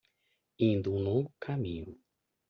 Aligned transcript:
Indo 0.57 0.95
um 0.95 0.99
longo 0.99 1.31
caminho 1.39 1.95